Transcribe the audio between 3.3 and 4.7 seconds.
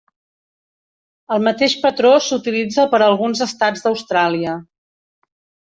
estats d'Austràlia.